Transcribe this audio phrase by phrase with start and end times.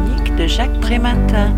[0.00, 1.54] de Jacques Prématin.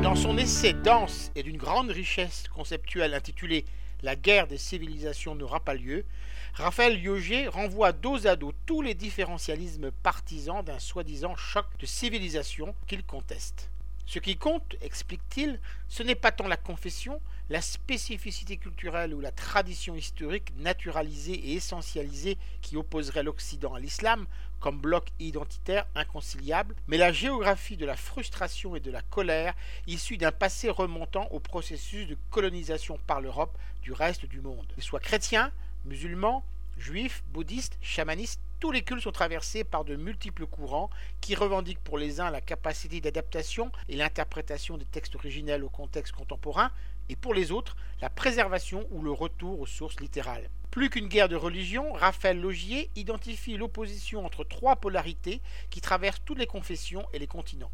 [0.00, 3.64] Dans son essai dense et d'une grande richesse conceptuelle intitulé
[4.02, 6.04] La guerre des civilisations n'aura pas lieu,
[6.54, 12.72] Raphaël Lioger renvoie dos à dos tous les différentialismes partisans d'un soi-disant choc de civilisation
[12.86, 13.70] qu'il conteste.
[14.06, 15.58] Ce qui compte, explique-t-il,
[15.88, 17.20] ce n'est pas tant la confession,
[17.50, 24.26] la spécificité culturelle ou la tradition historique naturalisée et essentialisée qui opposerait l'Occident à l'islam
[24.60, 29.54] comme bloc identitaire inconciliable, mais la géographie de la frustration et de la colère
[29.86, 34.66] issue d'un passé remontant au processus de colonisation par l'Europe du reste du monde.
[34.74, 35.52] Qu'ils soient chrétiens,
[35.84, 36.44] musulmans,
[36.78, 41.98] juifs, bouddhistes, chamanistes, tous les cultes sont traversés par de multiples courants qui revendiquent pour
[41.98, 46.70] les uns la capacité d'adaptation et l'interprétation des textes originels au contexte contemporain,
[47.08, 50.48] et pour les autres la préservation ou le retour aux sources littérales.
[50.70, 56.38] Plus qu'une guerre de religion, Raphaël Logier identifie l'opposition entre trois polarités qui traversent toutes
[56.38, 57.70] les confessions et les continents.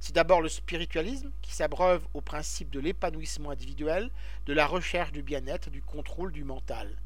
[0.00, 4.10] C'est d'abord le spiritualisme qui s'abreuve au principe de l'épanouissement individuel,
[4.46, 6.96] de la recherche du bien-être, du contrôle du mental.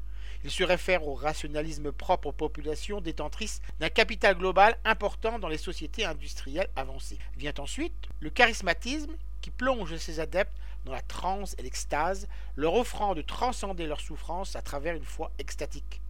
[0.43, 5.57] Il se réfère au rationalisme propre aux populations détentrices d'un capital global important dans les
[5.57, 7.19] sociétés industrielles avancées.
[7.37, 13.15] Vient ensuite le charismatisme qui plonge ses adeptes dans la transe et l'extase, leur offrant
[13.15, 16.01] de transcender leur souffrance à travers une foi extatique.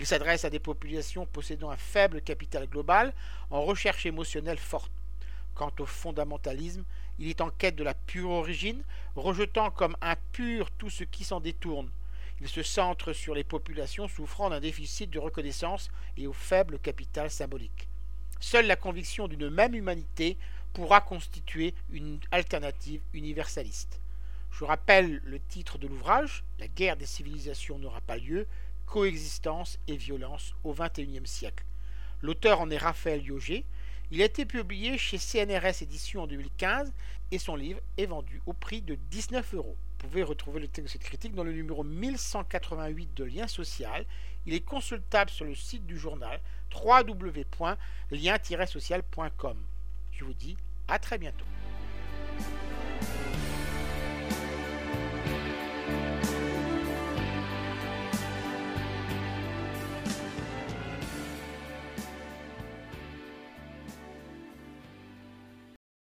[0.00, 3.12] Il s'adresse à des populations possédant un faible capital global
[3.50, 4.90] en recherche émotionnelle forte.
[5.54, 6.84] Quant au fondamentalisme,
[7.18, 8.82] il est en quête de la pure origine,
[9.16, 11.90] rejetant comme impur tout ce qui s'en détourne.
[12.42, 17.30] Il se centre sur les populations souffrant d'un déficit de reconnaissance et au faible capital
[17.30, 17.86] symbolique.
[18.40, 20.36] Seule la conviction d'une même humanité
[20.72, 24.00] pourra constituer une alternative universaliste.
[24.50, 28.48] Je rappelle le titre de l'ouvrage La guerre des civilisations n'aura pas lieu,
[28.86, 31.64] coexistence et violence au XXIe siècle.
[32.22, 33.64] L'auteur en est Raphaël Yoger.
[34.14, 36.92] Il a été publié chez CNRS Éditions en 2015
[37.30, 39.74] et son livre est vendu au prix de 19 euros.
[39.74, 44.04] Vous pouvez retrouver le texte de cette critique dans le numéro 1188 de Lien Social.
[44.44, 46.42] Il est consultable sur le site du journal
[46.74, 49.56] www.lien-social.com.
[50.12, 51.46] Je vous dis à très bientôt.